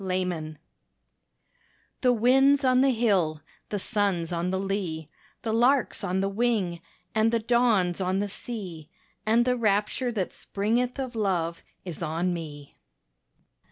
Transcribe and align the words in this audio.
TO—— 0.01 0.57
The 2.01 2.11
wind's 2.11 2.63
on 2.65 2.81
the 2.81 2.89
hill, 2.89 3.41
The 3.69 3.77
sun's 3.77 4.33
on 4.33 4.49
the 4.49 4.59
lea, 4.59 5.11
The 5.43 5.53
lark's 5.53 6.03
on 6.03 6.21
the 6.21 6.27
wing 6.27 6.81
And 7.13 7.31
the 7.31 7.37
dawn's 7.39 8.01
on 8.01 8.17
the 8.17 8.27
sea, 8.27 8.89
And 9.27 9.45
the 9.45 9.55
rapture 9.55 10.11
that 10.11 10.33
springeth 10.33 10.97
of 10.99 11.13
Love, 11.15 11.61
is 11.85 12.01
on 12.01 12.33
me. 12.33 12.79